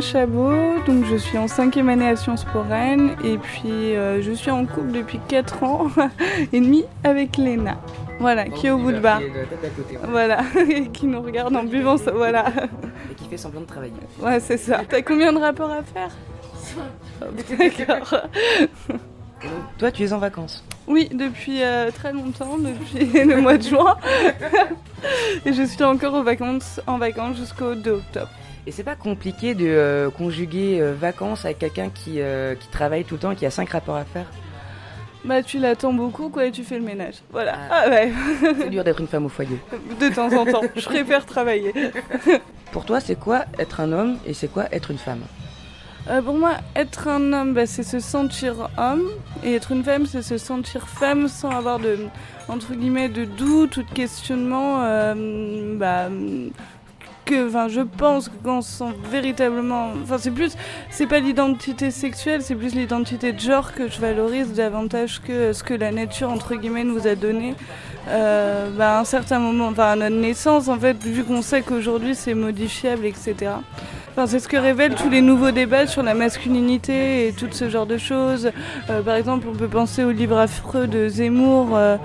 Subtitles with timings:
[0.00, 4.32] Chabot, donc je suis en cinquième année à Sciences Po Rennes, et puis euh, je
[4.32, 5.88] suis en couple depuis 4 ans
[6.52, 7.78] et demi avec Léna.
[8.18, 9.20] Voilà, qui est au bout de bar.
[10.08, 12.46] Voilà, et qui nous regarde en buvant ça, voilà.
[13.10, 13.92] Et qui fait semblant de travailler.
[14.20, 14.82] Ouais, c'est ça.
[14.88, 16.10] T'as combien de rapports à faire?
[17.58, 18.22] D'accord.
[19.78, 20.64] Toi, tu es en vacances.
[20.86, 23.96] Oui, depuis euh, très longtemps, depuis le mois de juin.
[25.44, 28.30] et je suis encore aux vacances, en vacances jusqu'au 2 octobre.
[28.66, 33.04] Et c'est pas compliqué de euh, conjuguer euh, vacances avec quelqu'un qui, euh, qui travaille
[33.04, 34.26] tout le temps et qui a cinq rapports à faire
[35.24, 37.16] Bah, tu l'attends beaucoup, quoi, et tu fais le ménage.
[37.30, 37.56] Voilà.
[37.70, 37.82] Ah.
[37.84, 39.58] Ah ouais, C'est dur d'être une femme au foyer.
[40.00, 40.62] de temps en temps.
[40.76, 41.74] Je préfère travailler.
[42.72, 45.20] Pour toi, c'est quoi être un homme et c'est quoi être une femme?
[46.24, 49.08] Pour moi, être un homme, bah, c'est se sentir homme,
[49.42, 51.96] et être une femme, c'est se sentir femme sans avoir de,
[52.48, 54.80] entre guillemets, de doute ou de questionnement.
[55.78, 56.08] bah,
[57.24, 60.56] que, enfin, je pense que quand sent véritablement, enfin, c'est plus,
[60.90, 65.62] c'est pas l'identité sexuelle, c'est plus l'identité de genre que je valorise davantage que ce
[65.62, 67.54] que la nature entre guillemets nous a donné.
[68.08, 71.62] Euh, bah, à un certain moment, enfin, à notre naissance, en fait, vu qu'on sait
[71.62, 73.52] qu'aujourd'hui c'est modifiable, etc.
[74.16, 77.68] Enfin, c'est ce que révèlent tous les nouveaux débats sur la masculinité et tout ce
[77.68, 78.52] genre de choses.
[78.88, 81.96] Euh, par exemple, on peut penser au livre affreux de Zemmour euh,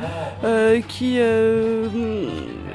[0.43, 1.85] euh, qui euh,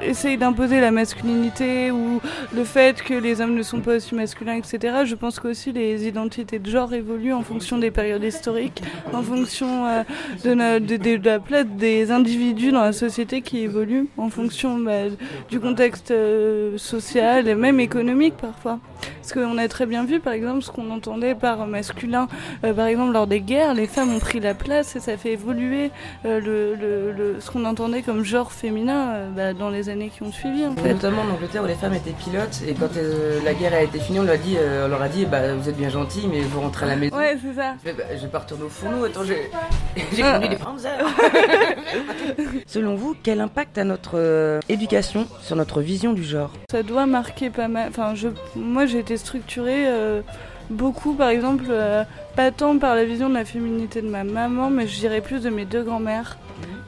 [0.05, 2.21] essaye d'imposer la masculinité ou
[2.55, 5.03] le fait que les hommes ne sont pas aussi masculins, etc.
[5.05, 8.83] Je pense qu'aussi les identités de genre évoluent en fonction des périodes historiques,
[9.13, 10.03] en fonction euh,
[10.45, 15.09] de, la place des individus dans la société qui évoluent, en fonction bah,
[15.51, 18.79] du contexte euh, social et même économique parfois.
[19.21, 22.29] Parce qu'on a très bien vu, par exemple, ce qu'on entendait par masculin,
[22.65, 25.33] euh, par exemple, lors des guerres, les femmes ont pris la place et ça fait
[25.33, 25.91] évoluer
[26.25, 30.75] le, ce qu'on entendait comme genre féminin bah, dans les années qui ont suivi, en
[30.75, 30.93] fait.
[30.93, 33.99] Notamment en Angleterre où les femmes étaient pilotes et quand euh, la guerre a été
[33.99, 36.29] finie, on leur a dit, euh, on leur a dit bah, vous êtes bien gentils
[36.31, 37.17] mais vous rentrez à la maison.
[37.17, 37.75] Ouais, c'est ça.
[37.85, 39.51] Je vais, bah, je vais pas retourner au fourneau, attends, j'ai
[40.13, 41.05] j'ai conduit des Panzers.
[42.67, 46.51] Selon vous, quel impact a notre euh, éducation sur notre vision du genre?
[46.71, 47.89] Ça doit marquer pas mal.
[47.89, 50.23] Enfin, je, moi, j'ai été structurée euh,
[50.71, 52.05] beaucoup, par exemple, euh,
[52.37, 55.43] pas tant par la vision de la féminité de ma maman, mais je dirais plus
[55.43, 56.39] de mes deux grands-mères.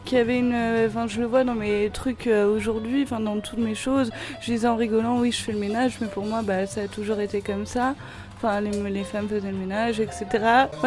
[0.06, 0.54] Qui avaient une.
[0.54, 4.10] euh, Enfin, je le vois dans mes trucs euh, aujourd'hui, enfin, dans toutes mes choses.
[4.40, 6.88] Je disais en rigolant, oui, je fais le ménage, mais pour moi, bah, ça a
[6.88, 7.94] toujours été comme ça.
[8.38, 10.26] Enfin, les, les femmes faisaient le ménage, etc.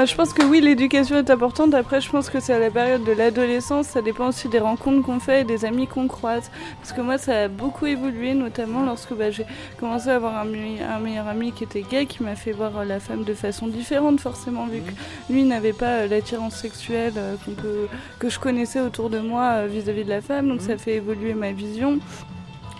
[0.05, 1.73] Je pense que oui, l'éducation est importante.
[1.73, 3.87] Après, je pense que c'est à la période de l'adolescence.
[3.87, 6.51] Ça dépend aussi des rencontres qu'on fait et des amis qu'on croise.
[6.79, 9.47] Parce que moi, ça a beaucoup évolué, notamment lorsque bah, j'ai
[9.79, 12.85] commencé à avoir un, me- un meilleur ami qui était gay, qui m'a fait voir
[12.85, 17.35] la femme de façon différente, forcément, vu que lui n'avait pas euh, l'attirance sexuelle euh,
[17.43, 17.87] qu'on peut,
[18.19, 20.49] que je connaissais autour de moi euh, vis-à-vis de la femme.
[20.49, 21.97] Donc, ça fait évoluer ma vision.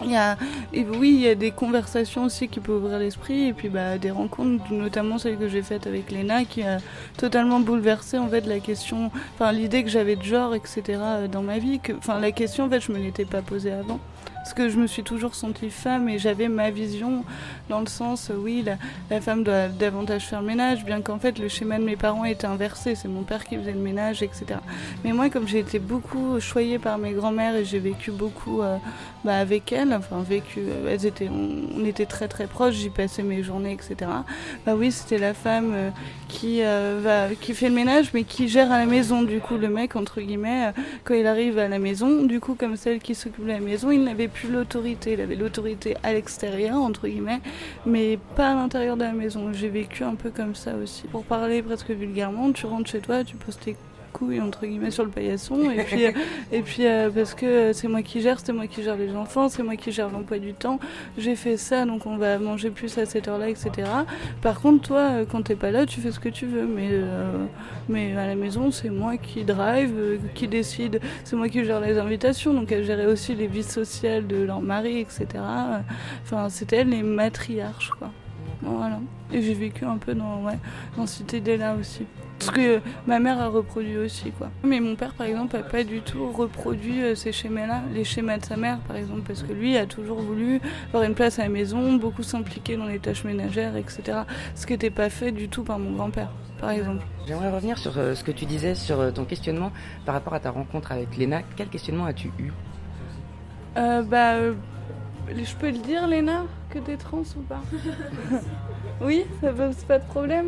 [0.03, 0.37] Il y a,
[0.73, 4.11] oui, il y a des conversations aussi qui peuvent ouvrir l'esprit et puis bah, des
[4.11, 6.77] rencontres, notamment celle que j'ai faite avec Léna, qui a
[7.17, 10.81] totalement bouleversé en fait la question, enfin l'idée que j'avais de genre, etc.
[10.87, 11.79] euh, dans ma vie.
[11.79, 13.99] Que, enfin la question en fait, je me l'étais pas posée avant.
[14.39, 17.23] Parce que je me suis toujours sentie femme et j'avais ma vision
[17.67, 18.65] dans le sens, euh, oui,
[19.09, 22.25] la, femme doit davantage faire le ménage, bien qu'en fait le schéma de mes parents
[22.25, 24.59] était inversé, c'est mon père qui faisait le ménage, etc.
[25.03, 28.77] Mais moi, comme j'ai été beaucoup choyée par mes grands-mères et j'ai vécu beaucoup euh,
[29.25, 33.23] bah, avec elles, enfin vécu, euh, elles étaient, on, était très très proches, j'y passais
[33.23, 34.09] mes journées, etc.
[34.65, 35.73] Bah oui, c'était la femme
[36.27, 39.23] qui va, qui fait le ménage, mais qui gère à la maison.
[39.23, 40.71] Du coup, le mec entre guillemets,
[41.03, 43.91] quand il arrive à la maison, du coup, comme celle qui s'occupe de la maison,
[43.91, 45.13] il n'avait plus l'autorité.
[45.13, 47.41] Il avait l'autorité à l'extérieur entre guillemets,
[47.85, 49.51] mais pas à l'intérieur de la maison.
[49.53, 51.03] J'ai vécu un peu comme ça aussi.
[51.07, 53.75] Pour parler presque vulgairement, tu rentres chez toi, tu poses tes
[54.11, 55.69] couilles entre guillemets sur le paillasson.
[55.71, 56.11] Et puis euh,
[56.51, 59.15] et puis euh, parce que euh, c'est moi qui gère c'est moi qui gère les
[59.15, 60.79] enfants c'est moi qui gère l'emploi du temps.
[61.17, 63.87] J'ai fait ça donc on va manger plus à cette heure là etc
[64.41, 66.65] par contre toi quand t'es pas là tu fais ce que tu veux.
[66.65, 66.89] Mais
[67.87, 70.99] mais à la maison c'est moi qui drive qui décide.
[71.23, 72.53] C'est moi qui gère les invitations.
[72.53, 75.27] Donc elle gérait aussi les vies sociales de leur mari etc
[76.23, 78.11] enfin c'était elles les matriarches quoi.
[78.61, 78.99] Voilà.
[79.31, 80.57] Et j'ai vécu un peu dans, ouais,
[80.97, 82.05] dans cette idée-là aussi.
[82.39, 84.49] Parce que ma mère a reproduit aussi, quoi.
[84.63, 88.37] Mais mon père, par exemple, n'a pas du tout reproduit euh, ces schémas-là, les schémas
[88.37, 91.43] de sa mère, par exemple, parce que lui a toujours voulu avoir une place à
[91.43, 94.19] la maison, beaucoup s'impliquer dans les tâches ménagères, etc.
[94.55, 97.05] Ce qui n'était pas fait du tout par mon grand-père, par exemple.
[97.27, 99.71] J'aimerais revenir sur euh, ce que tu disais, sur euh, ton questionnement
[100.05, 101.41] par rapport à ta rencontre avec Léna.
[101.57, 102.53] Quel questionnement as-tu eu?
[103.77, 104.35] Euh, Bah,
[105.27, 107.61] je peux le dire, Léna, que t'es trans ou pas?
[109.01, 110.47] Oui, ça pose pas de problème?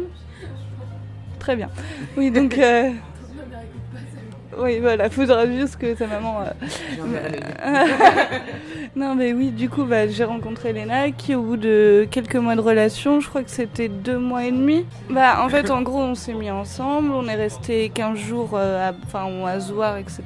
[1.41, 1.69] Très bien.
[2.15, 2.55] Oui, donc.
[4.57, 6.41] Oui, voilà, faudra juste que sa maman.
[6.41, 7.87] Euh...
[8.95, 12.55] non, mais oui, du coup, bah, j'ai rencontré Léna qui, au bout de quelques mois
[12.55, 14.85] de relation, je crois que c'était deux mois et demi.
[15.09, 18.89] Bah, en fait, en gros, on s'est mis ensemble, on est resté 15 jours euh,
[18.89, 20.23] à, enfin, à Zouar, etc.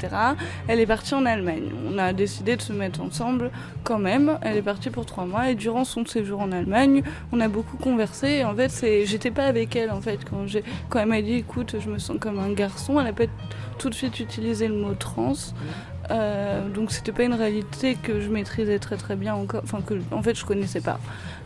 [0.67, 1.69] Elle est partie en Allemagne.
[1.91, 3.51] On a décidé de se mettre ensemble
[3.83, 4.39] quand même.
[4.41, 7.77] Elle est partie pour trois mois et durant son séjour en Allemagne, on a beaucoup
[7.77, 8.27] conversé.
[8.29, 11.21] Et en fait, c'est, j'étais pas avec elle en fait quand j'ai, quand elle m'a
[11.21, 12.99] dit, écoute, je me sens comme un garçon.
[12.99, 13.25] Elle a pas
[13.77, 15.33] tout de suite utilisé le mot trans.
[16.11, 19.95] Euh, donc c'était pas une réalité que je maîtrisais très très bien encore, enfin que
[20.11, 20.99] en fait je connaissais pas.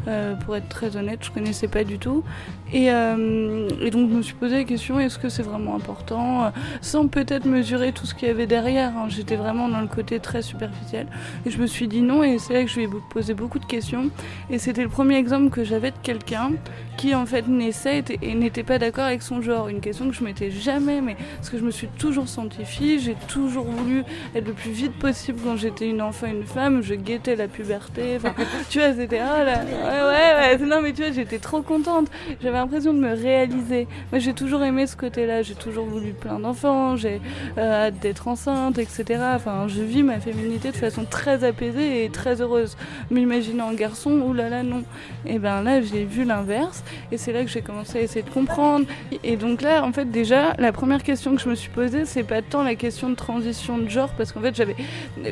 [0.07, 2.24] Euh, pour être très honnête, je connaissais pas du tout.
[2.72, 6.51] Et, euh, et donc je me suis posé la question est-ce que c'est vraiment important
[6.81, 8.96] Sans peut-être mesurer tout ce qu'il y avait derrière.
[8.96, 9.07] Hein.
[9.10, 11.07] J'étais vraiment dans le côté très superficiel.
[11.46, 13.60] Et je me suis dit non, et c'est là que je lui ai posé beaucoup
[13.60, 14.10] de questions.
[14.50, 16.52] Et c'était le premier exemple que j'avais de quelqu'un
[17.00, 19.69] qui en fait naissait et n'était pas d'accord avec son genre.
[19.69, 23.00] Une question que je m'étais jamais, mais parce que je me suis toujours sentie fille,
[23.00, 24.04] j'ai toujours voulu
[24.36, 28.18] être le plus vite possible quand j'étais une enfant, une femme, je guettais la puberté.
[28.18, 28.34] Enfin,
[28.69, 30.66] tu vois, c'était oh là, ouais, ouais, ouais.
[30.66, 32.08] Non, mais tu vois, j'étais trop contente.
[32.42, 33.88] J'avais l'impression de me réaliser.
[34.12, 35.42] Moi, j'ai toujours aimé ce côté-là.
[35.42, 36.96] J'ai toujours voulu plein d'enfants.
[36.96, 37.22] J'ai
[37.58, 39.22] euh, hâte d'être enceinte, etc.
[39.36, 42.78] Enfin, je vis ma féminité de façon très apaisée et très heureuse.
[43.12, 44.84] M'imaginant en garçon, oulala, non.
[45.26, 46.84] Et ben là, j'ai vu l'inverse.
[47.12, 48.86] Et c'est là que j'ai commencé à essayer de comprendre.
[49.24, 52.24] Et donc là, en fait, déjà, la première question que je me suis posée, c'est
[52.24, 54.76] pas tant la question de transition de genre, parce qu'en fait, j'avais,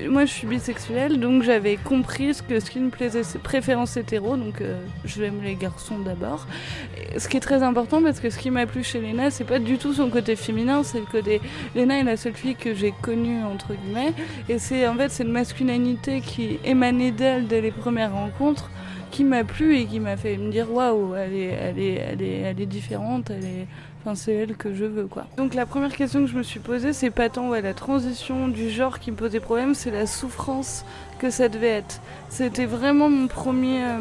[0.10, 3.98] moi, je suis bisexuelle, donc j'avais compris ce que ce qui me plaisait, c'est préférence
[3.98, 6.48] hétéro, euh, je aime les garçons d'abord.
[7.18, 9.60] Ce qui est très important, parce que ce qui m'a plu chez Léna, c'est pas
[9.60, 11.42] du tout son côté féminin, c'est le côté.
[11.76, 14.14] Léna est la seule fille que j'ai connue entre guillemets,
[14.50, 18.70] et c'est en fait c'est une masculinité qui émanait d'elle dès les premières rencontres
[19.12, 22.22] qui m'a plu et qui m'a fait me dire waouh, elle est, elle, est, elle,
[22.22, 23.68] est, elle est différente, elle est.
[24.16, 25.26] C'est elle que je veux quoi.
[25.38, 28.48] Donc la première question que je me suis posée, c'est pas tant ouais, la transition
[28.48, 30.86] du genre qui me posait problème, c'est la souffrance
[31.20, 32.02] que ça devait être.
[32.30, 33.84] C'était vraiment mon premier.
[33.84, 33.98] Euh,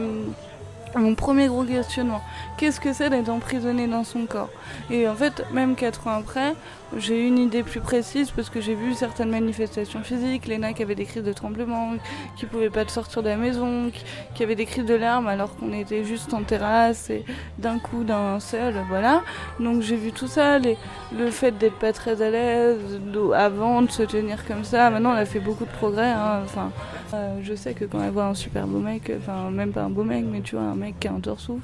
[0.95, 2.23] mon premier gros questionnement.
[2.57, 4.51] Qu'est-ce que c'est d'être emprisonné dans son corps?
[4.91, 6.55] Et en fait, même quatre ans après,
[6.97, 10.83] j'ai eu une idée plus précise parce que j'ai vu certaines manifestations physiques, Léna qui
[10.83, 11.95] avait des crises de tremblement,
[12.37, 13.91] qui pouvait pas sortir de la maison,
[14.35, 17.25] qui, avait des crises de larmes alors qu'on était juste en terrasse et
[17.59, 19.23] d'un coup d'un seul, voilà.
[19.59, 23.01] Donc j'ai vu tout ça, le fait d'être pas très à l'aise
[23.35, 24.89] avant de se tenir comme ça.
[24.91, 26.11] Maintenant, elle a fait beaucoup de progrès.
[26.11, 26.43] Hein.
[26.45, 26.71] Enfin,
[27.15, 29.91] euh, je sais que quand elle voit un super beau mec, enfin même pas un
[29.91, 31.63] beau mec, mais tu vois un mec qui a un torse ouf.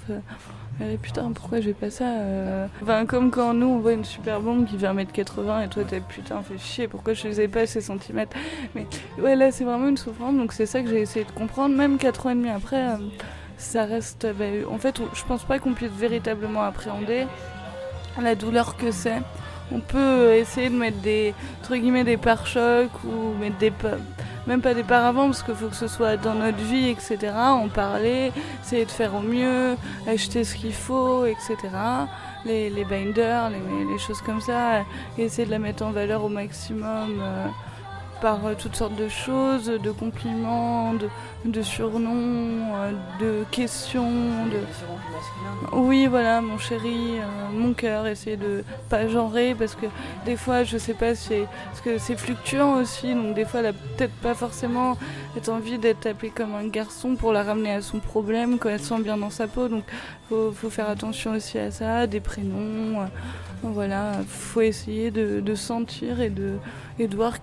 [0.81, 4.41] Euh, putain, pourquoi j'ai pas ça euh Enfin, comme quand nous on voit une super
[4.41, 7.83] bombe qui fait 1m80 et toi t'es putain, fait chier, pourquoi je faisais pas ces
[7.83, 8.37] centimètres
[8.75, 8.87] Mais
[9.19, 11.99] ouais, là c'est vraiment une souffrance, donc c'est ça que j'ai essayé de comprendre, même
[11.99, 12.97] 4 ans et demi après, euh,
[13.59, 14.27] ça reste.
[14.39, 17.27] Bah, en fait, je pense pas qu'on puisse véritablement appréhender
[18.21, 19.21] la douleur que c'est.
[19.71, 23.73] On peut essayer de mettre des, entre guillemets, des pare-chocs ou mettre des
[24.47, 27.33] même pas des paravents parce qu'il faut que ce soit dans notre vie, etc.
[27.37, 28.33] En parler,
[28.63, 31.57] essayer de faire au mieux, acheter ce qu'il faut, etc.
[32.45, 34.83] Les, binders, les, les, choses comme ça,
[35.17, 37.21] essayer de la mettre en valeur au maximum.
[37.21, 37.47] Euh,
[38.23, 41.09] par euh, toutes sortes de choses, de compliments, de,
[41.45, 44.47] de surnoms, euh, de questions.
[44.47, 44.61] De...
[45.73, 49.87] Oui, voilà, mon chéri, euh, mon cœur, essayer de pas genrer parce que
[50.25, 53.67] des fois, je sais pas, c'est parce que c'est fluctuant aussi, donc des fois, elle
[53.67, 54.97] a peut-être pas forcément
[55.37, 58.79] être envie d'être appelée comme un garçon pour la ramener à son problème quand elle
[58.79, 59.83] se sent bien dans sa peau, donc
[60.29, 63.09] faut, faut faire attention aussi à ça, des prénoms,
[63.65, 66.59] voilà, faut essayer de, de sentir et de,
[67.01, 67.35] et de voir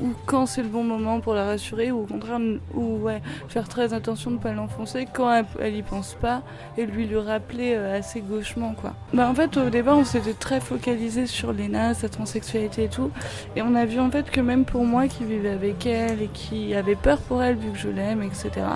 [0.00, 2.38] ou quand c'est le bon moment pour la rassurer, ou au contraire,
[2.74, 6.42] ou ouais, faire très attention de ne pas l'enfoncer quand elle, elle, y pense pas,
[6.76, 8.94] et lui lui rappeler euh, assez gauchement quoi.
[9.12, 13.10] Bah en fait au départ on s'était très focalisé sur Léna, sa transsexualité et tout,
[13.54, 16.28] et on a vu en fait que même pour moi qui vivais avec elle et
[16.28, 18.66] qui avait peur pour elle vu que je l'aime, etc.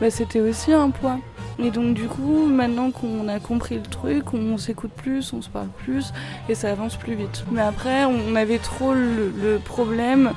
[0.00, 1.18] Bah c'était aussi un poids.
[1.58, 5.48] Et donc du coup, maintenant qu'on a compris le truc, on s'écoute plus, on se
[5.48, 6.12] parle plus
[6.48, 7.44] et ça avance plus vite.
[7.50, 10.32] Mais après, on avait trop le, problème.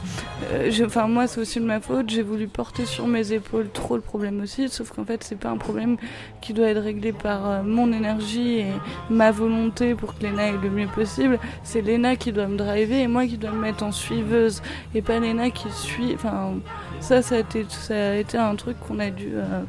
[0.52, 2.10] Euh, enfin moi, c'est aussi de ma faute.
[2.10, 5.50] J'ai voulu porter sur mes épaules trop le problème aussi, sauf qu'en fait, c'est pas
[5.50, 5.98] un problème
[6.42, 8.74] qui doit être réglé par euh, mon énergie et
[9.10, 11.40] ma volonté pour que Léna ait le mieux possible.
[11.64, 14.62] C'est Léna qui doit me driver et moi qui dois me mettre en suiveuse
[14.94, 16.14] et pas Léna qui suit.
[16.14, 16.54] Enfin,
[17.00, 19.30] ça, ça a été, ça a été un truc qu'on a dû.
[19.34, 19.64] Euh,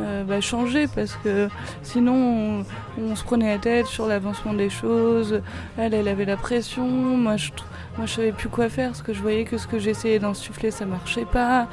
[0.00, 1.48] euh, bah, changer parce que
[1.82, 2.64] sinon
[2.98, 5.42] on, se prenait la tête sur l'avancement des choses.
[5.76, 6.86] Elle, elle avait la pression.
[6.86, 7.50] Moi, je,
[7.96, 10.70] moi, je savais plus quoi faire parce que je voyais que ce que j'essayais d'insuffler,
[10.70, 11.68] ça marchait pas.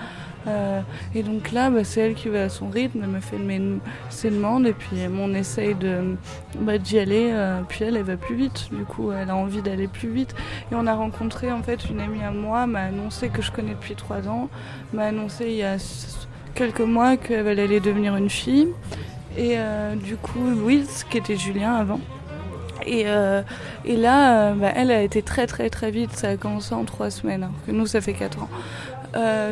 [0.47, 0.81] Euh,
[1.13, 3.37] et donc là, bah, c'est elle qui va à son rythme, elle me fait
[4.09, 6.15] ses demandes et puis on essaye de
[6.59, 7.31] bah, d'y aller.
[7.31, 8.69] Euh, puis elle, elle va plus vite.
[8.71, 10.35] Du coup, elle a envie d'aller plus vite.
[10.71, 13.73] Et on a rencontré en fait une amie à moi, m'a annoncé que je connais
[13.73, 14.49] depuis trois ans,
[14.93, 15.77] m'a annoncé il y a
[16.55, 18.69] quelques mois qu'elle allait devenir une fille.
[19.37, 21.99] Et euh, du coup, Louise, qui était Julien avant.
[22.85, 23.41] Et, euh,
[23.83, 26.85] et là, euh, bah, elle a été très très très vite, ça a commencé en
[26.85, 28.49] trois semaines, hein, que nous ça fait quatre ans.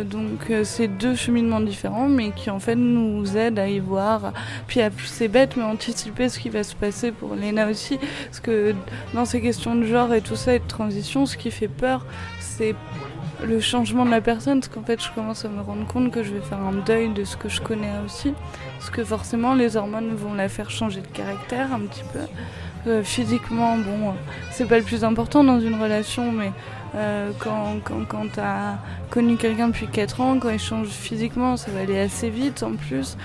[0.06, 4.34] donc c'est deux cheminements différents, mais qui en fait nous aident à y voir.
[4.68, 8.76] Puis c'est bête, mais anticiper ce qui va se passer pour Léna aussi, parce que
[9.16, 12.06] dans ces questions de genre et tout ça et de transition, ce qui fait peur,
[12.40, 12.76] c'est
[13.46, 16.24] le changement de la personne, parce qu'en fait, je commence à me rendre compte que
[16.24, 18.34] je vais faire un deuil de ce que je connais aussi.
[18.78, 22.20] Parce que forcément, les hormones vont la faire changer de caractère un petit peu.
[22.90, 24.14] Euh, physiquement, bon, euh,
[24.52, 26.52] c'est pas le plus important dans une relation, mais
[26.96, 28.78] euh, quand, quand, quand tu as
[29.10, 32.74] connu quelqu'un depuis 4 ans, quand il change physiquement, ça va aller assez vite en
[32.74, 33.18] plus.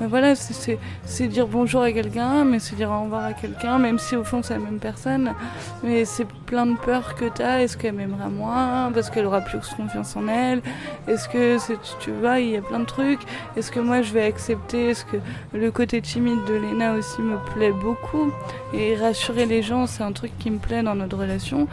[0.00, 3.98] Mais voilà, c'est dire bonjour à quelqu'un, mais c'est dire au revoir à quelqu'un, même
[3.98, 5.34] si au fond c'est la même personne.
[5.82, 7.42] Mais c'est plein de peurs que tu.
[7.42, 8.90] Est-ce qu'elle m'aimera moins?
[8.92, 10.62] Parce qu'elle aura plus confiance en elle?
[11.06, 11.58] Est-ce que,
[12.00, 13.20] tu vois, il y a plein de trucs.
[13.56, 14.90] Est-ce que moi je vais accepter?
[14.90, 15.18] Est-ce que
[15.52, 18.32] le côté timide de Lena aussi me plaît beaucoup?
[18.72, 21.68] Et rassurer les gens, c'est un truc qui me plaît dans notre relation.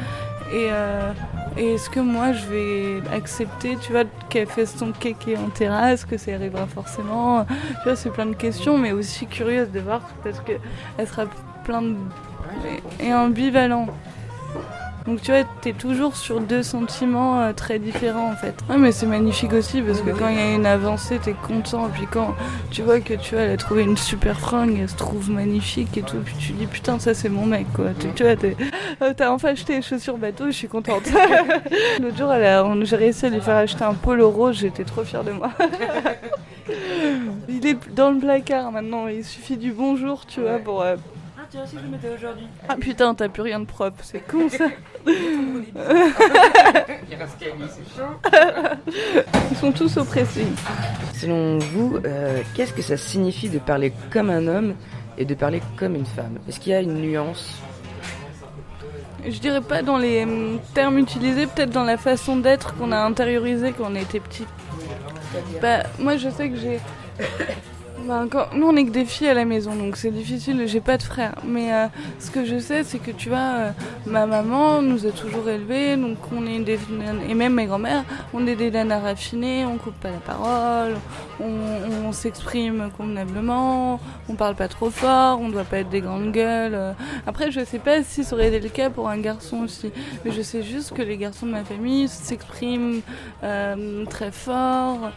[0.51, 1.11] Et, euh,
[1.57, 6.17] est-ce que moi je vais accepter, tu vois, qu'elle fait son kéké en terrasse, que
[6.17, 7.45] ça arrivera forcément?
[7.45, 11.25] Tu vois, c'est plein de questions, mais aussi curieuse de voir parce qu'elle sera
[11.63, 11.95] plein de.
[12.99, 13.87] et ambivalent.
[15.07, 18.53] Donc tu vois, t'es toujours sur deux sentiments euh, très différents en fait.
[18.69, 21.87] Ouais, mais c'est magnifique aussi parce que quand il y a une avancée, t'es content.
[21.87, 22.35] Et puis quand
[22.71, 25.97] tu vois que tu vois, elle a trouvé une super fringue, elle se trouve magnifique
[25.97, 27.91] et tout, puis tu dis putain, ça c'est mon mec quoi.
[28.15, 28.33] Tu vois,
[29.01, 31.03] euh, t'as enfin acheté les chaussures bateau, je suis contente.
[32.01, 32.33] L'autre jour,
[32.83, 35.51] j'ai réussi à lui faire acheter un polo rose, j'étais trop fière de moi.
[37.47, 40.81] il est dans le placard maintenant, il suffit du bonjour, tu vois, pour.
[40.81, 40.97] Euh,
[41.49, 42.47] tiens, si je le mettais aujourd'hui.
[42.67, 44.67] Ah putain, t'as plus rien de propre, c'est con ça.
[49.51, 50.47] Ils sont tous oppressés.
[51.13, 54.75] Selon vous, euh, qu'est-ce que ça signifie de parler comme un homme
[55.17, 56.39] et de parler comme une femme?
[56.47, 57.55] Est-ce qu'il y a une nuance?
[59.25, 62.99] Je dirais pas dans les hum, termes utilisés, peut-être dans la façon d'être qu'on a
[62.99, 64.45] intériorisé quand on était petit.
[65.61, 66.79] Bah, moi je sais que j'ai
[68.07, 70.63] bah, nous, on est que des filles à la maison, donc c'est difficile.
[70.65, 71.35] J'ai pas de frère.
[71.43, 71.87] Mais euh,
[72.19, 73.71] ce que je sais, c'est que tu vois, euh,
[74.05, 76.79] ma maman nous a toujours élevés, donc on est des.
[77.27, 80.95] Et même mes grands-mères, on est des nanas raffinées, on coupe pas la parole,
[81.41, 83.99] on, s'exprime convenablement,
[84.29, 86.95] on parle pas trop fort, on doit pas être des grandes gueules.
[87.27, 89.91] Après, je sais pas si ça aurait été le cas pour un garçon aussi.
[90.23, 93.01] Mais je sais juste que les garçons de ma famille s'expriment
[93.43, 95.11] euh, très fort,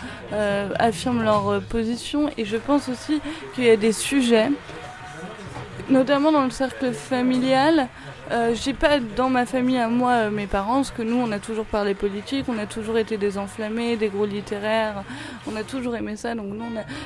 [0.79, 3.21] affirment leur position, et je pense aussi
[3.55, 4.51] qu'il y a des sujets,
[5.89, 7.89] notamment dans le cercle familial.
[8.33, 11.33] Euh, j'ai pas dans ma famille à moi euh, mes parents, parce que nous on
[11.33, 15.03] a toujours parlé politique, on a toujours été des enflammés, des gros littéraires,
[15.51, 16.37] on a toujours aimé ça.
[16.37, 16.65] Donc nous,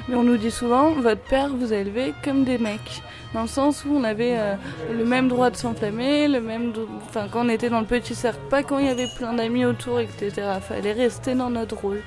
[0.09, 3.03] mais on nous dit souvent, votre père vous a élevé comme des mecs,
[3.33, 4.55] dans le sens où on avait euh,
[4.93, 6.75] le même droit de s'enflammer, le même,
[7.07, 9.65] enfin quand on était dans le petit cercle, pas quand il y avait plein d'amis
[9.65, 10.31] autour, etc.
[10.61, 12.03] Fallait rester dans notre rôle.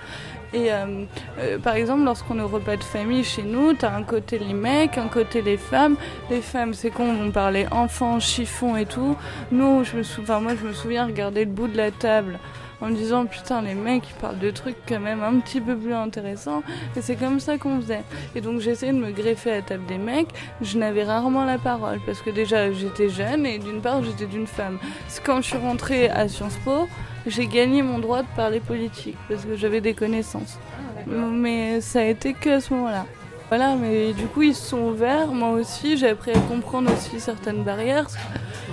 [0.54, 1.04] Et euh,
[1.39, 4.54] euh, par exemple, lorsqu'on est au repas de famille chez nous, t'as un côté les
[4.54, 5.96] mecs, un côté les femmes.
[6.30, 9.16] Les femmes, c'est con, on parlait enfants, chiffon et tout.
[9.51, 12.39] Nous, je me souviens, moi, je me souviens regarder le bout de la table
[12.82, 15.75] en me disant putain les mecs ils parlent de trucs quand même un petit peu
[15.75, 16.62] plus intéressants
[16.96, 18.04] et c'est comme ça qu'on faisait
[18.36, 20.27] et donc j'essayais de me greffer à la table des mecs
[20.62, 24.48] je n'avais rarement la parole parce que déjà j'étais jeune et d'une part j'étais d'une
[24.48, 24.77] femme
[25.25, 26.88] quand je suis rentrée à Sciences Po
[27.30, 30.58] j'ai gagné mon droit de parler politique parce que j'avais des connaissances.
[31.06, 33.06] Mais ça a été que à ce moment-là.
[33.50, 37.20] Voilà, mais du coup ils se sont ouverts, moi aussi, j'ai appris à comprendre aussi
[37.22, 38.08] certaines barrières.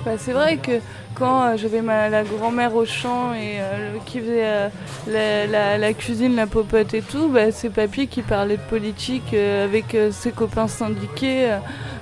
[0.04, 0.80] Bah, c'est vrai que
[1.14, 4.68] quand euh, j'avais ma la grand-mère au champ et euh, qui faisait
[5.08, 9.96] euh, la, cuisine, la popote et tout, bah, c'est papy qui parlait de politique avec
[10.10, 11.56] ses copains syndiqués.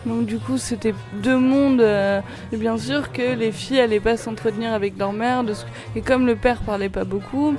[0.05, 1.81] donc du coup, c'était deux mondes.
[1.81, 5.45] et bien sûr que les filles allaient pas s'entretenir avec leur mère.
[5.95, 7.55] et comme le père parlait pas beaucoup,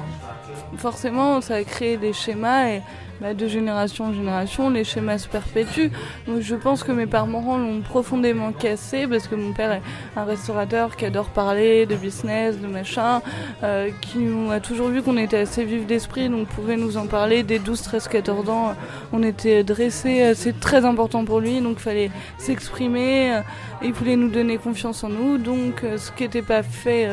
[0.78, 2.80] forcément, ça a créé des schémas
[3.24, 5.92] bah, de génération en génération, les schémas se perpétuent.
[6.28, 9.82] Donc je pense que mes parents l'ont profondément cassé parce que mon père est
[10.18, 13.22] un restaurateur qui adore parler de business, de machin,
[13.64, 17.44] euh, qui a toujours vu qu'on était assez vif d'esprit, donc pouvait nous en parler
[17.44, 18.76] dès 12, 13, 14 ans.
[19.14, 23.36] On était dressés, euh, c'est très important pour lui, donc il fallait s'exprimer.
[23.36, 23.42] euh,
[23.84, 27.08] il voulait nous donner confiance en nous, donc euh, ce qui n'était pas fait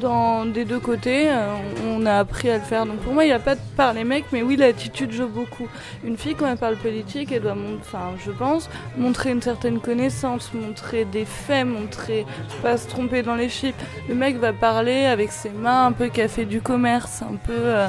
[0.00, 1.54] dans des deux côtés, euh,
[1.86, 2.86] on a appris à le faire.
[2.86, 5.28] Donc pour moi, il n'y a pas de par les mecs, mais oui, l'attitude joue
[5.28, 5.68] beaucoup.
[6.04, 10.52] Une fille, quand elle parle politique, elle doit, enfin, je pense, montrer une certaine connaissance,
[10.54, 12.26] montrer des faits, montrer,
[12.62, 13.78] pas se tromper dans les chiffres.
[14.08, 17.88] Le mec va parler avec ses mains, un peu fait du commerce, un peu, euh,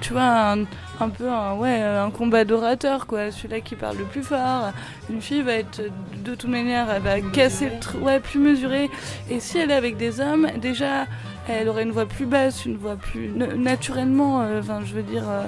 [0.00, 0.54] tu vois,
[1.00, 3.30] un, peu un, ouais, un combat d'orateur, quoi.
[3.30, 4.70] Celui-là qui parle le plus fort.
[5.10, 5.82] Une fille va être,
[6.24, 8.88] de toute manière, elle va casser le tr- ouais, plus mesurée.
[9.30, 11.06] Et si elle est avec des hommes, déjà,
[11.48, 15.24] elle aurait une voix plus basse, une voix plus na- naturellement, euh, je veux dire,
[15.28, 15.42] euh,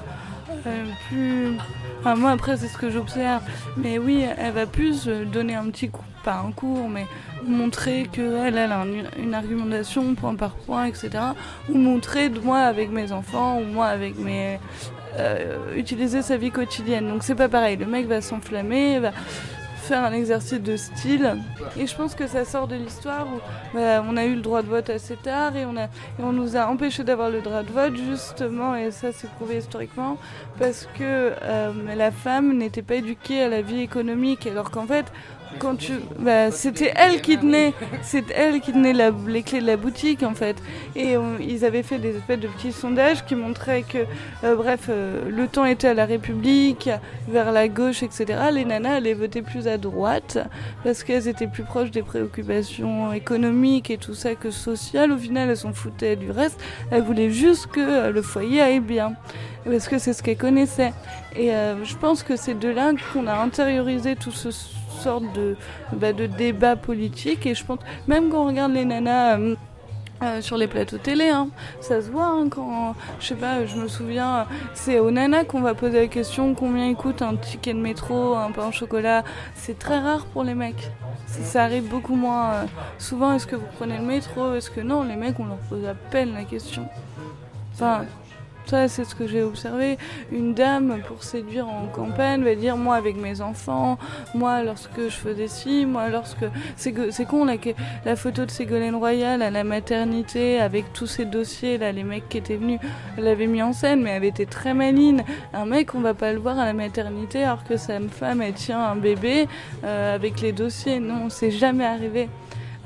[0.66, 1.56] euh, plus.
[2.00, 3.42] Enfin, moi, après, c'est ce que j'observe.
[3.76, 7.06] Mais oui, elle va plus donner un petit coup, pas un cours, mais
[7.46, 11.10] montrer qu'elle elle a un- une argumentation point par point, etc.
[11.68, 14.58] Ou montrer, de moi, avec mes enfants, ou moi, avec mes.
[15.16, 17.06] euh, utiliser sa vie quotidienne.
[17.08, 17.76] Donc, c'est pas pareil.
[17.76, 19.12] Le mec va s'enflammer, va
[19.88, 21.36] faire un exercice de style.
[21.78, 23.38] Et je pense que ça sort de l'histoire où
[23.76, 25.86] bah, on a eu le droit de vote assez tard et on, a,
[26.18, 30.16] on nous a empêché d'avoir le droit de vote justement, et ça c'est prouvé historiquement,
[30.58, 31.04] parce que
[31.42, 35.06] euh, la femme n'était pas éduquée à la vie économique, alors qu'en fait,
[36.18, 37.72] bah, c'était elle qui tenait,
[39.26, 40.56] les clés de la boutique en fait.
[40.96, 43.98] Et on- ils avaient fait des espèces de petits sondages qui montraient que,
[44.44, 46.90] euh, bref, euh, le temps était à la République,
[47.28, 48.26] vers la gauche, etc.
[48.52, 50.38] Les nanas allaient voter plus à droite
[50.82, 55.12] parce qu'elles étaient plus proches des préoccupations économiques et tout ça que sociales.
[55.12, 56.60] Au final, elles s'en foutaient du reste.
[56.90, 59.14] Elles voulaient juste que euh, le foyer aille bien
[59.64, 60.92] parce que c'est ce qu'elles connaissaient.
[61.36, 64.50] Et euh, je pense que c'est de là qu'on a intériorisé tout ce
[64.94, 65.56] sorte de,
[65.92, 67.46] bah, de débat politique.
[67.46, 69.38] Et je pense, même quand on regarde les nanas.
[69.38, 69.54] euh,
[70.22, 71.48] euh, sur les plateaux télé, hein.
[71.80, 75.60] ça se voit hein, quand, je sais pas, je me souviens, c'est aux nanas qu'on
[75.60, 79.24] va poser la question combien il coûte un ticket de métro, un pain au chocolat.
[79.56, 80.88] C'est très rare pour les mecs.
[81.26, 82.52] Ça, ça arrive beaucoup moins.
[82.52, 82.64] euh,
[82.98, 85.02] souvent, est-ce que vous prenez le métro Est-ce que non?
[85.02, 86.86] Les mecs, on leur pose à peine la question.
[87.74, 88.04] Enfin,
[88.66, 89.98] ça, c'est ce que j'ai observé.
[90.32, 93.98] Une dame, pour séduire en campagne, va dire Moi, avec mes enfants,
[94.34, 96.44] moi, lorsque je faisais ci, moi, lorsque.
[96.76, 97.46] C'est con,
[98.04, 102.28] la photo de Ségolène Royal à la maternité, avec tous ces dossiers, là, les mecs
[102.28, 102.80] qui étaient venus,
[103.18, 105.24] l'avait mis en scène, mais elle avait été très maligne.
[105.52, 108.54] Un mec, on va pas le voir à la maternité, alors que sa femme, elle
[108.54, 109.46] tient un bébé
[109.84, 111.00] euh, avec les dossiers.
[111.00, 112.28] Non, c'est jamais arrivé.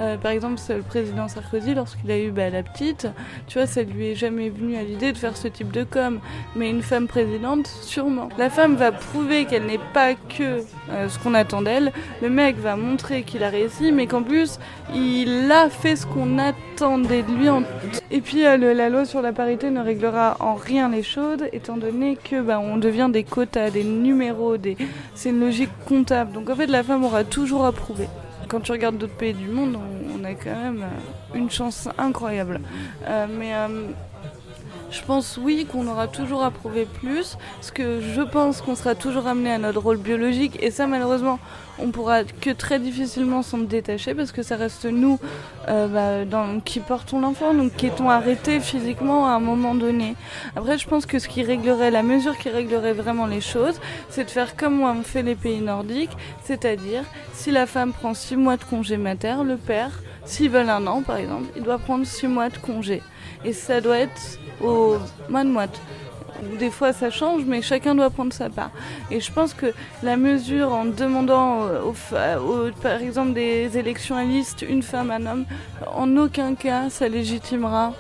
[0.00, 3.08] Euh, par exemple, le président Sarkozy, lorsqu'il a eu bah, la petite,
[3.46, 6.20] tu vois, ça lui est jamais venu à l'idée de faire ce type de com.
[6.56, 8.28] Mais une femme présidente, sûrement.
[8.38, 11.92] La femme va prouver qu'elle n'est pas que euh, ce qu'on attend d'elle.
[12.22, 14.58] Le mec va montrer qu'il a réussi, mais qu'en plus,
[14.94, 17.48] il a fait ce qu'on attendait de lui.
[18.10, 21.76] Et puis, euh, la loi sur la parité ne réglera en rien les choses, étant
[21.76, 24.76] donné que bah, on devient des quotas, des numéros, des...
[25.14, 26.32] c'est une logique comptable.
[26.32, 28.08] Donc en fait, la femme aura toujours à prouver
[28.48, 32.60] quand tu regardes d'autres pays du monde, on, a quand même euh, une chance incroyable.
[33.06, 33.88] Euh, mais euh,
[34.90, 38.94] je pense oui qu'on aura toujours à prouver plus, parce que je pense qu'on sera
[38.94, 41.38] toujours amené à notre rôle biologique, et ça malheureusement
[41.80, 45.18] on pourra que très difficilement s'en détacher, parce que ça reste nous
[45.68, 50.14] euh, bah, qui portons l'enfant, donc qui arrêtés physiquement à un moment donné.
[50.56, 54.24] Après je pense que ce qui réglerait, la mesure qui réglerait vraiment les choses, c'est
[54.24, 58.56] de faire comme ont fait les pays nordiques, c'est-à-dire si la femme prend 6 mois
[58.56, 62.26] de congé mater, le père, s'ils veulent un an par exemple, il doit prendre 6
[62.28, 63.02] mois de congé.
[63.44, 64.96] Et ça doit être au
[65.28, 65.80] mois de moite.
[66.58, 68.70] Des fois ça change, mais chacun doit prendre sa part.
[69.10, 69.66] Et je pense que
[70.02, 71.66] la mesure en demandant,
[72.82, 75.44] par exemple, des élections à liste, une femme, un homme,
[75.94, 77.92] en aucun cas ça légitimera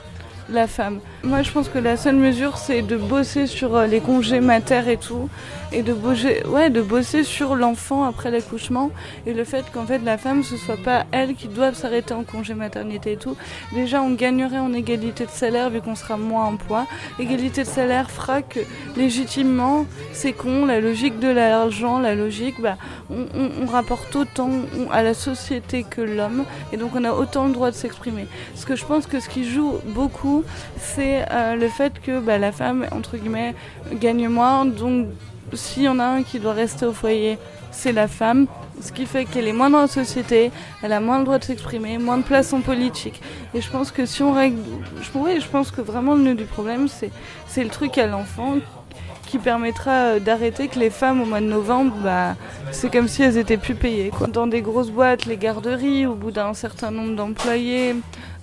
[0.50, 1.00] la femme.
[1.22, 4.82] Moi, je pense que la seule mesure, c'est de bosser sur euh, les congés mater
[4.88, 5.28] et tout,
[5.72, 8.90] et de bosser, ouais, de bosser sur l'enfant après l'accouchement,
[9.26, 12.22] et le fait qu'en fait la femme, ce soit pas elle qui doit s'arrêter en
[12.22, 13.36] congé maternité et tout.
[13.72, 16.86] Déjà, on gagnerait en égalité de salaire vu qu'on sera moins en poids.
[17.18, 18.60] Égalité de salaire fera que
[18.96, 22.76] légitimement, c'est con, la logique de l'argent, la logique, bah,
[23.10, 23.26] on,
[23.62, 24.50] on rapporte autant
[24.90, 28.26] à la société que l'homme, et donc on a autant le droit de s'exprimer.
[28.52, 30.37] Parce que je pense que ce qui joue beaucoup,
[30.76, 33.54] c'est euh, le fait que bah, la femme, entre guillemets,
[33.92, 34.64] gagne moins.
[34.64, 35.08] Donc,
[35.52, 37.38] s'il y en a un qui doit rester au foyer,
[37.70, 38.46] c'est la femme.
[38.80, 41.44] Ce qui fait qu'elle est moins dans la société, elle a moins le droit de
[41.44, 43.20] s'exprimer, moins de place en politique.
[43.54, 44.58] Et je pense que si on règle.
[45.00, 48.56] Je, ouais, je pense que vraiment le nœud du problème, c'est le truc à l'enfant
[49.28, 52.34] qui permettra euh, d'arrêter que les femmes au mois de novembre, bah,
[52.72, 54.10] c'est comme si elles étaient plus payées.
[54.10, 54.26] Quoi.
[54.26, 57.94] Dans des grosses boîtes, les garderies, au bout d'un certain nombre d'employés,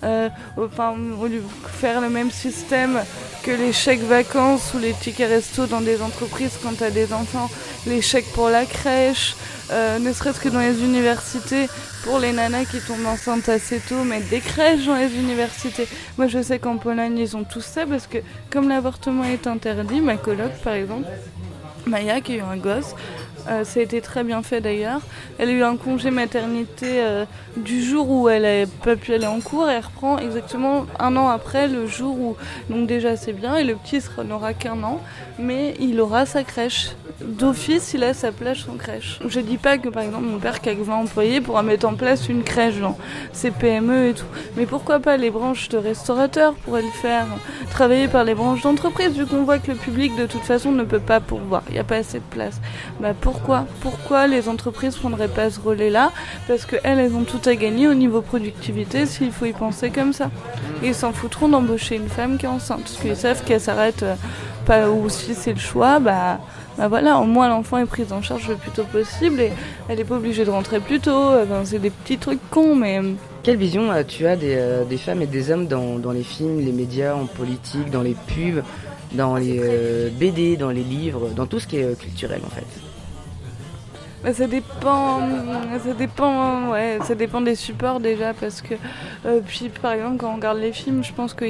[0.04, 3.00] euh, au faire le même système
[3.44, 7.50] que les chèques vacances ou les tickets resto dans des entreprises quand tu des enfants,
[7.88, 9.36] les chèques pour la crèche,
[9.72, 11.68] euh, ne serait-ce que dans les universités,
[12.04, 15.88] pour les nanas qui tombent enceintes assez tôt, mettre des crèches dans les universités.
[16.18, 18.20] Moi, je sais qu'en Pologne, ils ont tout ça parce que
[18.52, 21.08] comme l'avortement est interdit, ma coloc, par exemple,
[21.88, 22.96] Maya, qui a eu un gosse,
[23.48, 25.02] euh, ça a très bien fait d'ailleurs.
[25.38, 27.26] Elle a eu un congé maternité euh,
[27.58, 31.16] du jour où elle n'a pas pu aller en cours et elle reprend exactement un
[31.16, 32.38] an après le jour où.
[32.70, 35.02] Donc déjà c'est bien et le petit n'aura qu'un an,
[35.40, 36.92] mais il aura sa crèche.
[37.22, 39.20] D'office, il a sa place en crèche.
[39.26, 41.94] Je dis pas que par exemple mon père qui a 20 employés pourra mettre en
[41.94, 42.98] place une crèche dans
[43.32, 44.26] ses PME et tout.
[44.58, 47.26] Mais pourquoi pas les branches de restaurateurs pourraient le faire
[47.70, 50.84] Travailler par les branches d'entreprise vu qu'on voit que le public de toute façon ne
[50.84, 51.64] peut pas pourvoir.
[51.70, 52.60] Il n'y a pas assez de place.
[53.00, 53.66] Bah, pourquoi?
[53.82, 56.12] Pourquoi les entreprises ne prendraient pas ce relais-là?
[56.48, 60.14] Parce qu'elles, elles ont tout à gagner au niveau productivité s'il faut y penser comme
[60.14, 60.32] ça.
[60.84, 62.84] ils s'en foutront d'embaucher une femme qui est enceinte.
[62.84, 64.16] Parce qu'ils savent qu'elle s'arrête euh,
[64.66, 66.40] pas, ou si c'est le choix, bah,
[66.78, 69.52] bah voilà, au moins l'enfant est prise en charge le plus tôt possible et
[69.90, 71.32] elle n'est pas obligée de rentrer plus tôt.
[71.66, 73.00] c'est des petits trucs cons, mais.
[73.00, 74.58] Euh, Quelle vision euh, tu as des,
[74.90, 78.16] des, femmes et des hommes dans, dans, les films, les médias, en politique, dans les
[78.28, 78.64] pubs,
[79.12, 82.85] dans les BD, dans les livres, dans tout ce qui est culturel en fait?
[84.34, 85.22] Ça dépend,
[85.84, 88.76] ça dépend, ouais, ça dépend des supports déjà parce que
[89.26, 91.46] euh, puis par exemple quand on regarde les films, je pense que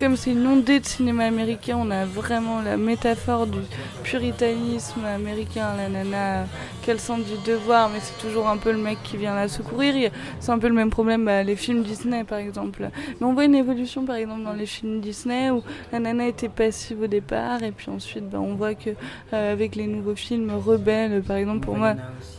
[0.00, 3.58] comme c'est une ondée de cinéma américain, on a vraiment la métaphore du
[4.02, 6.46] puritanisme américain, la nana
[6.82, 10.10] qu'elle sent du devoir, mais c'est toujours un peu le mec qui vient la secourir.
[10.40, 12.88] C'est un peu le même problème, bah, les films Disney par exemple.
[13.20, 16.48] Mais on voit une évolution par exemple dans les films Disney où la nana était
[16.48, 18.90] passive au départ et puis ensuite bah, on voit que
[19.32, 21.94] euh, avec les nouveaux films rebelles, par exemple pour moi,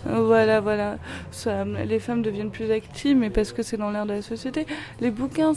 [0.05, 0.97] voilà, voilà,
[1.31, 4.65] ça, les femmes deviennent plus actives, mais parce que c'est dans l'air de la société.
[4.99, 5.53] Les bouquins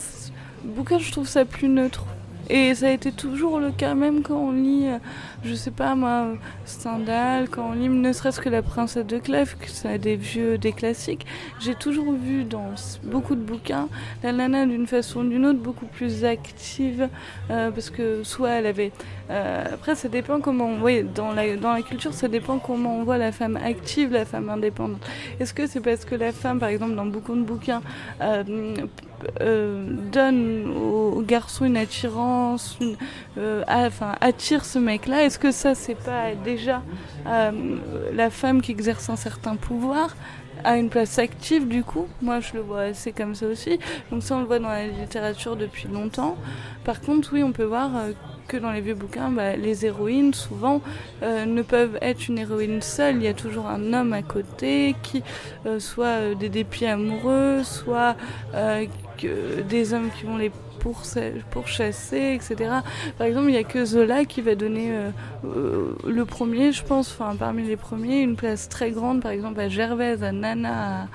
[0.63, 2.05] bouquin, je trouve ça plus neutre.
[2.51, 4.97] Et ça a été toujours le cas, même quand on lit, euh,
[5.43, 6.29] je sais pas moi,
[6.65, 10.57] Stendhal, quand on lit ne serait-ce que La Princesse de Clèves, que c'est des vieux,
[10.57, 11.27] des classiques.
[11.59, 13.87] J'ai toujours vu dans beaucoup de bouquins
[14.23, 17.07] la nana d'une façon ou d'une autre beaucoup plus active,
[17.51, 18.93] euh, parce que soit elle avait.
[19.29, 20.71] Euh, après, ça dépend comment.
[20.81, 24.25] Oui, dans la, dans la culture, ça dépend comment on voit la femme active, la
[24.25, 25.05] femme indépendante.
[25.39, 27.83] Est-ce que c'est parce que la femme, par exemple, dans beaucoup de bouquins,
[29.39, 32.77] donne au, garçon une attirance,
[33.37, 33.63] euh,
[34.21, 36.81] attire ce mec-là, est-ce que ça c'est pas déjà
[37.27, 37.51] euh,
[38.13, 40.15] la femme qui exerce un certain pouvoir
[40.63, 42.07] a une place active du coup?
[42.21, 43.79] Moi je le vois assez comme ça aussi.
[44.11, 46.35] Donc ça on le voit dans la littérature depuis longtemps.
[46.83, 47.91] Par contre oui on peut voir
[48.47, 50.81] que dans les vieux bouquins, bah, les héroïnes, souvent,
[51.21, 53.17] ne peuvent être une héroïne seule.
[53.17, 55.21] Il y a toujours un homme à côté qui
[55.77, 58.15] soit des dépits amoureux, soit
[59.25, 62.71] des hommes qui vont les pourchasser, etc.
[63.17, 65.09] Par exemple, il n'y a que Zola qui va donner euh,
[65.45, 69.59] euh, le premier, je pense, enfin parmi les premiers, une place très grande, par exemple
[69.59, 71.07] à Gervaise, à Nana,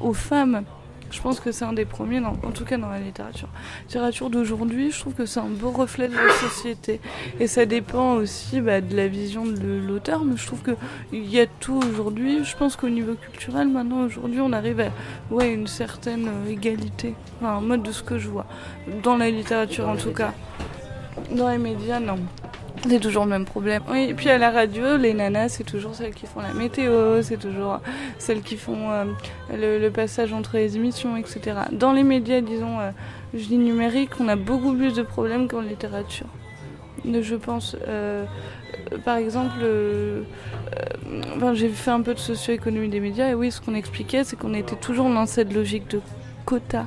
[0.00, 0.64] aux femmes.
[1.12, 3.48] Je pense que c'est un des premiers, en tout cas dans la littérature.
[3.86, 7.00] Littérature d'aujourd'hui, je trouve que c'est un beau reflet de la société.
[7.38, 11.38] Et ça dépend aussi bah, de la vision de l'auteur, mais je trouve qu'il y
[11.38, 12.44] a tout aujourd'hui.
[12.44, 14.88] Je pense qu'au niveau culturel, maintenant, aujourd'hui, on arrive à
[15.30, 18.46] ouais, une certaine euh, égalité, enfin, en mode de ce que je vois.
[19.02, 20.32] Dans la littérature, en tout cas.
[21.30, 22.18] Dans les médias, non.
[22.88, 23.82] C'est toujours le même problème.
[23.90, 27.22] Oui, et puis à la radio, les nanas, c'est toujours celles qui font la météo,
[27.22, 27.80] c'est toujours
[28.18, 29.04] celles qui font euh,
[29.52, 31.40] le, passage entre les émissions, etc.
[31.70, 32.90] Dans les médias, disons, euh,
[33.34, 36.26] je dis numérique, on a beaucoup plus de problèmes qu'en littérature.
[37.04, 38.24] Je pense, euh,
[39.04, 39.60] par exemple,
[41.54, 44.54] j'ai fait un peu de socio-économie des médias, et oui, ce qu'on expliquait, c'est qu'on
[44.54, 46.00] était toujours dans cette logique de
[46.44, 46.86] quota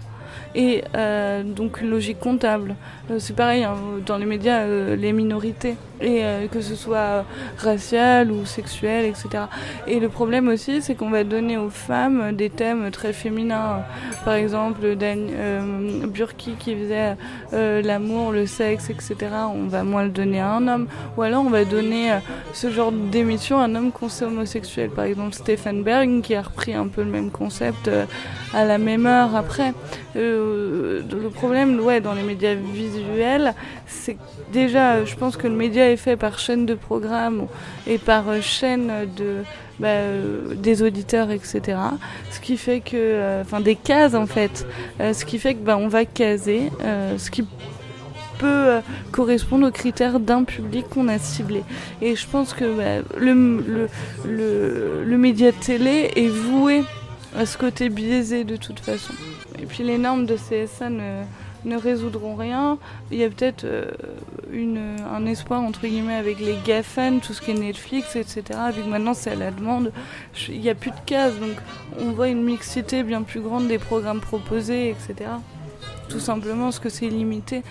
[0.55, 2.75] et euh, donc logique comptable.
[3.11, 7.25] Euh, c'est pareil hein, dans les médias, euh, les minorités, et que ce soit
[7.57, 9.45] racial ou sexuel, etc.
[9.87, 13.83] Et le problème aussi, c'est qu'on va donner aux femmes des thèmes très féminins.
[14.23, 15.27] Par exemple, Dan,
[16.07, 17.15] Burki qui faisait
[17.51, 19.15] l'amour, le sexe, etc.
[19.53, 20.87] On va moins le donner à un homme.
[21.17, 22.17] Ou alors on va donner
[22.53, 24.89] ce genre d'émission à un homme qu'on sait homosexuel.
[24.89, 27.89] Par exemple, Stephen Berg qui a repris un peu le même concept
[28.53, 29.73] à la même heure après.
[30.15, 33.53] le problème, ouais, dans les médias visuels,
[33.85, 34.17] c'est
[34.51, 37.47] déjà, je pense que le média est fait par chaîne de programme
[37.87, 39.43] et par euh, chaîne de,
[39.79, 41.77] bah, euh, des auditeurs, etc.
[42.31, 44.65] Ce qui fait que, euh, enfin, des cases en fait.
[44.99, 46.71] ce qui fait que, bah, on va caser
[47.17, 47.45] ce qui
[48.37, 48.79] peut
[49.11, 51.63] correspondre aux critères d'un public qu'on a ciblé.
[52.01, 53.87] Et je pense que bah, le,
[54.25, 56.83] le, le, média télé est voué
[57.37, 59.13] à ce côté biaisé de toute façon.
[59.61, 61.23] Et puis les normes de CSA ne
[61.65, 62.77] ne résoudront rien.
[63.11, 63.91] Il y a peut-être euh,
[65.11, 68.43] un espoir entre guillemets avec les GAFAN, tout ce qui est Netflix, etc.
[68.73, 69.91] Vu maintenant c'est à la demande,
[70.49, 71.57] il n'y a plus de cases, donc
[71.99, 75.31] on voit une mixité bien plus grande des programmes proposés, etc
[76.09, 77.63] tout simplement parce que c'est limité.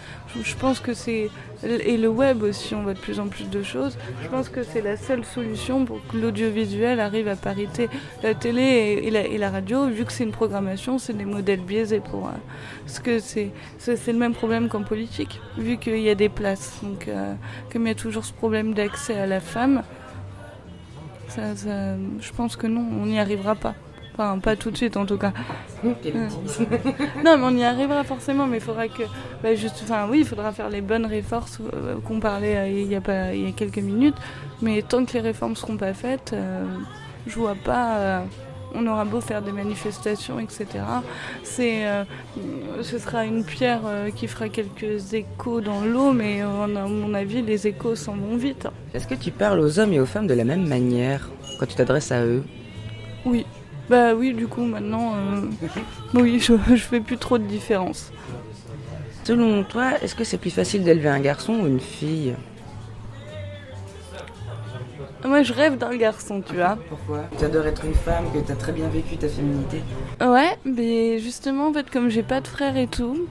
[0.42, 1.30] Je, pense que c'est
[1.62, 3.96] et le web aussi, on voit de plus en plus de choses.
[4.22, 7.88] Je pense que c'est la seule solution pour que l'audiovisuel arrive à parité.
[8.22, 12.26] La télé et, la, radio, vu que c'est une programmation, c'est des modèles biaisés pour.
[12.26, 12.32] Euh,
[12.84, 13.52] parce que c'est
[14.06, 16.80] le même problème qu'en politique, vu qu'il y a des places.
[16.82, 17.34] Donc euh,
[17.72, 19.82] comme il y a toujours ce problème d'accès à la femme,
[21.36, 23.74] je pense que non, on n'y arrivera pas.
[24.16, 25.32] Enfin, pas tout de suite en tout cas.
[25.82, 25.92] non,
[27.36, 29.02] mais on y arrivera forcément, mais il faudra que.
[29.42, 32.86] Bah, juste, enfin, oui, il faudra faire les bonnes réformes euh, qu'on parlait euh, il,
[32.86, 34.14] y a pas, il y a quelques minutes.
[34.62, 36.64] Mais tant que les réformes ne seront pas faites, euh,
[37.26, 38.22] je vois pas.
[38.72, 40.66] on aura beau faire des manifestations, etc.
[41.42, 41.84] C'est,
[42.82, 43.82] ce sera une pierre
[44.14, 48.68] qui fera quelques échos dans l'eau, mais à mon avis, les échos s'en vont vite.
[48.92, 51.74] Est-ce que tu parles aux hommes et aux femmes de la même manière quand tu
[51.74, 52.44] t'adresses à eux?
[53.24, 53.46] Oui.
[53.88, 55.40] Bah oui, du coup, maintenant, euh,
[56.14, 58.10] oui, je, je fais plus trop de différence.
[59.24, 62.34] Selon toi, est-ce que c'est plus facile d'élever un garçon ou une fille?
[65.24, 66.76] Moi, je rêve d'un garçon, tu vois.
[66.88, 67.24] Pourquoi?
[67.38, 69.82] Tu adores être une femme, que tu as très bien vécu ta féminité
[70.20, 73.26] Ouais, mais justement, en fait, comme j'ai pas de frère et tout,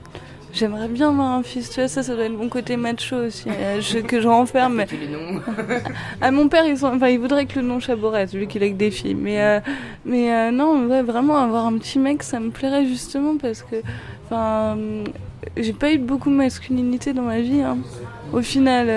[0.53, 3.49] J'aimerais bien avoir un fils, tu vois, ça, ça doit être mon côté macho aussi,
[3.49, 4.75] euh, que je renferme.
[4.75, 4.87] Mais...
[6.21, 8.75] ah, mon père, il, enfin, il voudrait que le nom Chaborès, vu qu'il a que
[8.75, 9.15] des filles.
[9.15, 9.59] Mais, euh,
[10.05, 13.77] mais euh, non, ouais, vraiment, avoir un petit mec, ça me plairait justement parce que,
[14.25, 14.77] enfin,
[15.57, 17.61] j'ai pas eu beaucoup de masculinité dans ma vie.
[17.61, 17.79] Hein.
[18.31, 18.87] Au final,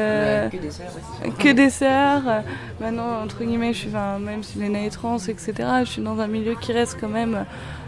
[0.51, 1.39] que des sœurs.
[1.39, 2.23] Que des sœurs.
[2.81, 6.27] maintenant, entre guillemets, je suis, même si les est trans, etc., je suis dans un
[6.27, 7.47] milieu qui reste quand même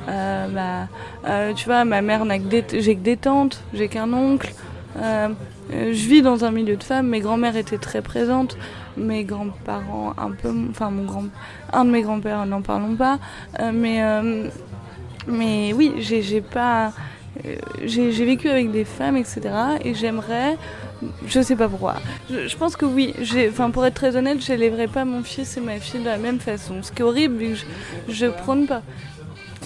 [0.08, 0.88] bah,
[1.26, 4.52] euh, tu vois, ma mère n'a que des, j'ai que des tantes, j'ai qu'un oncle.
[5.00, 5.28] Euh,
[5.70, 7.08] je vis dans un milieu de femmes.
[7.08, 8.56] Mes grands-mères étaient très présentes.
[8.96, 11.24] Mes grands-parents un peu, enfin mon grand,
[11.72, 13.18] un de mes grands-pères, n'en parlons pas.
[13.72, 14.02] mais
[15.28, 16.92] mais oui, j'ai pas,
[17.84, 19.40] j'ai vécu avec des femmes, etc.
[19.84, 20.56] Et j'aimerais
[21.26, 21.96] je sais pas pourquoi.
[22.30, 23.14] Je, pense que oui.
[23.48, 26.16] Enfin, pour être très honnête, je n'élèverai pas mon fils et ma fille de la
[26.16, 26.82] même façon.
[26.82, 27.54] Ce qui est horrible, vu que
[28.08, 28.82] je, je prône pas.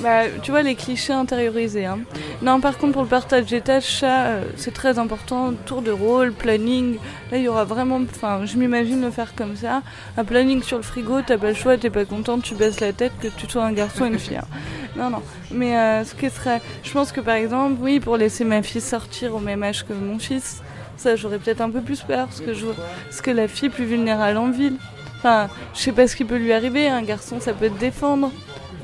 [0.03, 1.87] Bah, tu vois, les clichés intériorisés.
[1.87, 2.01] Hein.
[2.43, 5.53] Non, par contre, pour le partage des tâches, euh, c'est très important.
[5.65, 6.97] Tour de rôle, planning.
[7.31, 8.01] Là, il y aura vraiment.
[8.03, 9.83] Enfin, je m'imagine le faire comme ça.
[10.17, 12.93] Un planning sur le frigo, t'as pas le choix, t'es pas contente, tu baisses la
[12.93, 14.37] tête, que tu sois un garçon ou une fille.
[14.37, 14.47] Hein.
[14.95, 15.23] Non, non.
[15.51, 16.61] Mais euh, ce qui serait.
[16.83, 19.95] Je pense que par exemple, oui, pour laisser ma fille sortir au même âge que
[19.95, 20.63] mon fils,
[20.99, 22.27] ça, j'aurais peut-être un peu plus peur.
[22.27, 22.67] Parce que, je...
[22.67, 24.77] parce que la fille plus vulnérable en ville.
[25.17, 26.89] Enfin, je sais pas ce qui peut lui arriver.
[26.89, 28.31] Un garçon, ça peut te défendre.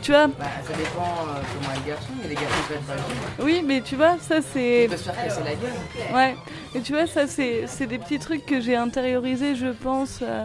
[0.02, 0.34] Tu vois bah,
[0.64, 2.08] Ça dépend euh, comment est le garçon.
[2.18, 4.84] Il y a des garçons qui peuvent être Oui, mais tu vois, ça c'est.
[4.84, 6.14] Il peut se faire casser la gueule.
[6.14, 6.36] Ouais.
[6.74, 10.44] Et tu vois, ça c'est des petits trucs que j'ai intériorisés, je pense, euh,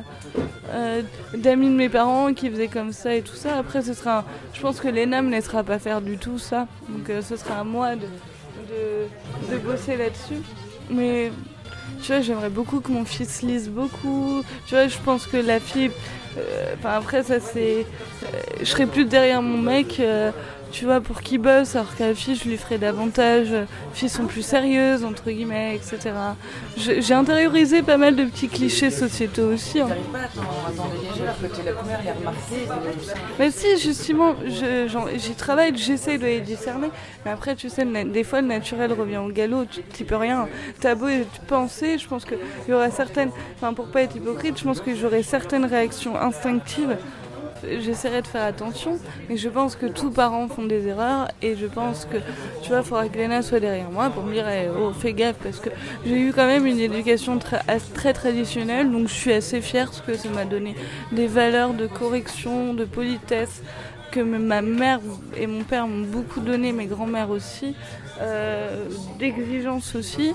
[0.69, 1.01] euh,
[1.35, 3.57] d'amis de mes parents qui faisaient comme ça et tout ça.
[3.57, 4.25] Après, ce sera.
[4.53, 6.67] Je pense que l'ENA me laissera pas faire du tout ça.
[6.89, 10.41] Donc ce sera à moi de, de, de bosser là-dessus.
[10.89, 11.31] Mais
[12.03, 14.43] tu vois, j'aimerais beaucoup que mon fils lise beaucoup.
[14.67, 15.91] Tu vois, je pense que la fille
[16.37, 17.85] euh, enfin après ça c'est,
[18.23, 20.01] euh, je serais plus derrière mon mec.
[20.73, 23.51] Euh, tu vois, pour qu'il bosse, alors qu'à la fille, je lui ferais davantage.
[23.51, 26.13] Les filles sont plus sérieuses, entre guillemets, etc.
[26.77, 29.79] J'ai intériorisé pas mal de petits clichés sociétaux aussi.
[29.81, 29.89] Hein.
[33.39, 36.89] Mais si, justement, j'y travaille, j'essaie de les discerner.
[37.25, 40.47] Mais après, tu sais, des fois, le naturel revient au galop, tu n'y peux rien.
[40.79, 41.07] T'as beau
[41.47, 43.31] penser, je pense qu'il y aura certaines.
[43.55, 46.97] Enfin, pour pas être hypocrite, je pense que j'aurai certaines réactions instinctives
[47.79, 48.99] j'essaierai de faire attention.
[49.29, 52.17] Mais je pense que tous parents font des erreurs et je pense que,
[52.61, 55.13] tu vois, il faudra que Léna soit derrière moi pour me dire, eh, oh, fais
[55.13, 55.69] gaffe parce que
[56.05, 57.61] j'ai eu quand même une éducation très,
[57.93, 60.75] très traditionnelle, donc je suis assez fière parce que ça m'a donné
[61.11, 63.61] des valeurs de correction, de politesse
[64.11, 64.99] que ma mère
[65.35, 67.75] et mon père m'ont beaucoup donné, mes grands-mères aussi,
[68.23, 68.85] euh,
[69.19, 70.33] d'exigence aussi.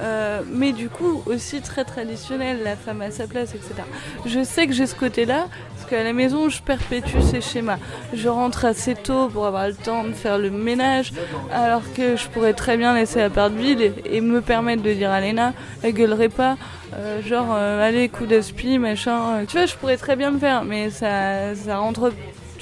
[0.00, 3.82] Euh, mais du coup aussi très traditionnel, la femme à sa place, etc.
[4.24, 7.78] Je sais que j'ai ce côté-là, parce qu'à la maison, je perpétue ces schémas.
[8.14, 11.12] Je rentre assez tôt pour avoir le temps de faire le ménage,
[11.52, 15.10] alors que je pourrais très bien laisser la part d'huile et, me permettre de dire
[15.10, 16.56] à Léna, elle gueulerait pas.
[16.94, 19.44] Euh, genre, allez, coup d'aspi, machin.
[19.46, 22.12] Tu vois, je pourrais très bien le faire, mais ça, ça rentre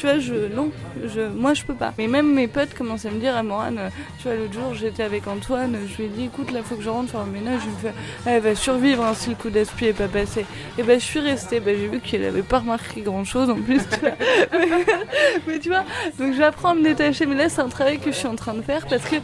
[0.00, 0.70] tu vois, je, non,
[1.14, 1.92] je, moi je peux pas.
[1.98, 4.72] Mais même mes potes commencent à me dire, à Morane, euh, tu vois, l'autre jour
[4.72, 7.32] j'étais avec Antoine, je lui ai dit, écoute, là faut que je rentre faire le
[7.32, 10.46] ménage, il me fait, elle va survivre hein, si le coup d'aspi est pas passé.
[10.78, 13.56] Et ben je suis restée, ben, j'ai vu qu'il avait pas remarqué grand chose en
[13.56, 13.82] plus,
[15.46, 15.84] mais, tu vois,
[16.18, 18.54] donc j'apprends à me détacher, mais là c'est un travail que je suis en train
[18.54, 19.16] de faire parce que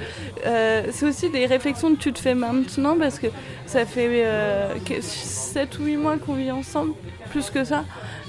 [0.44, 3.28] euh, c'est aussi des réflexions que tu te fais maintenant parce que
[3.64, 6.92] ça fait euh, 7 ou 8 mois qu'on vit ensemble,
[7.30, 7.84] plus que ça.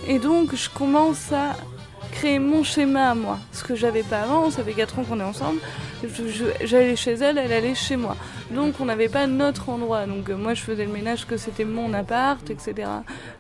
[0.07, 1.57] Et donc je commence à
[2.17, 3.38] créer mon schéma à moi.
[3.51, 5.60] Ce que j'avais pas avant, ça fait 4 ans qu'on est ensemble.
[6.63, 8.15] J'allais chez elle, elle allait chez moi.
[8.49, 10.08] Donc on n'avait pas notre endroit.
[10.08, 12.89] Donc euh, moi je faisais le ménage que c'était mon appart, etc.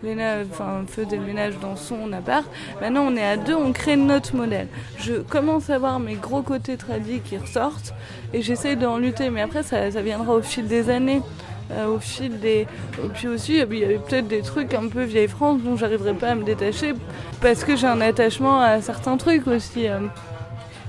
[0.03, 2.45] Léna enfin, faisait le ménage dans son appart.
[2.79, 4.67] Maintenant on est à deux, on crée notre modèle.
[4.99, 7.93] Je commence à voir mes gros côtés tradis qui ressortent
[8.31, 9.31] et j'essaie d'en lutter.
[9.31, 11.23] Mais après ça, ça viendra au fil des années.
[11.71, 12.65] Euh, au fil des.
[13.13, 16.29] Puis aussi, il y avait peut-être des trucs un peu vieille France dont j'arriverai pas
[16.29, 16.93] à me détacher
[17.41, 19.87] parce que j'ai un attachement à certains trucs aussi.
[19.87, 19.99] Euh.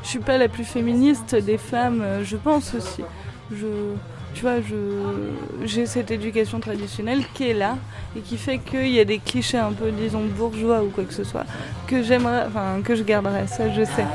[0.04, 3.02] Je suis pas la plus féministe des femmes, euh, je pense aussi.
[3.50, 3.66] Je,
[4.34, 4.56] tu vois,
[5.64, 7.76] j'ai cette éducation traditionnelle qui est là
[8.16, 11.12] et qui fait qu'il y a des clichés un peu, disons, bourgeois ou quoi que
[11.12, 11.44] ce soit
[11.88, 13.48] que j'aimerais, enfin, que je garderai.
[13.48, 14.06] Ça, je sais.